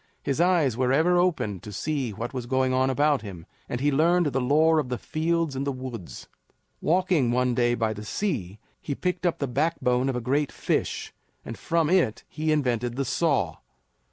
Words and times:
His 0.23 0.41
eyes 0.41 0.75
were 0.75 0.91
ever 0.91 1.17
open 1.19 1.59
to 1.59 1.71
see 1.71 2.11
what 2.11 2.33
was 2.33 2.47
going 2.47 2.73
on 2.73 2.89
about 2.89 3.21
him, 3.21 3.45
and 3.69 3.79
he 3.79 3.91
learned 3.91 4.25
the 4.33 4.39
lore 4.41 4.79
of 4.79 4.89
the 4.89 4.97
fields 4.97 5.55
and 5.55 5.63
the 5.63 5.71
woods. 5.71 6.27
Walking 6.81 7.29
one 7.29 7.53
day 7.53 7.75
by 7.75 7.93
the 7.93 8.03
sea, 8.03 8.57
he 8.81 8.95
picked 8.95 9.27
up 9.27 9.37
the 9.37 9.45
backbone 9.47 10.09
of 10.09 10.15
a 10.15 10.19
great 10.19 10.51
fish, 10.51 11.13
and 11.45 11.55
from 11.55 11.87
it 11.87 12.23
he 12.27 12.51
invented 12.51 12.95
the 12.95 13.05
saw. 13.05 13.57